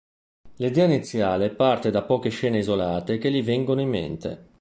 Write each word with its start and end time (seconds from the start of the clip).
L'idea 0.55 0.85
iniziale 0.85 1.51
parte 1.51 1.91
da 1.91 2.01
poche 2.01 2.29
scene 2.29 2.57
isolate 2.57 3.19
che 3.19 3.29
gli 3.29 3.43
vengono 3.43 3.81
in 3.81 3.89
mente. 3.89 4.49